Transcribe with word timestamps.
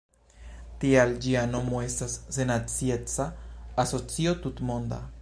Tial 0.83 1.13
ĝia 1.25 1.43
nomo 1.51 1.83
estas 1.89 2.17
Sennacieca 2.39 3.31
Asocio 3.85 4.39
Tutmonda. 4.47 5.03